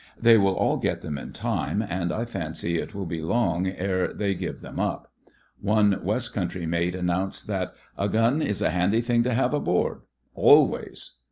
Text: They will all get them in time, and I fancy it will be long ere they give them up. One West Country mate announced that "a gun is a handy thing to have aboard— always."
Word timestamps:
They 0.19 0.35
will 0.35 0.55
all 0.55 0.77
get 0.77 1.01
them 1.01 1.19
in 1.19 1.31
time, 1.31 1.83
and 1.87 2.11
I 2.11 2.25
fancy 2.25 2.79
it 2.79 2.95
will 2.95 3.05
be 3.05 3.21
long 3.21 3.67
ere 3.67 4.11
they 4.11 4.33
give 4.33 4.61
them 4.61 4.79
up. 4.79 5.11
One 5.59 6.03
West 6.03 6.33
Country 6.33 6.65
mate 6.65 6.95
announced 6.95 7.45
that 7.45 7.75
"a 7.99 8.09
gun 8.09 8.41
is 8.41 8.63
a 8.63 8.71
handy 8.71 9.01
thing 9.01 9.21
to 9.21 9.33
have 9.35 9.53
aboard— 9.53 10.01
always." 10.33 11.17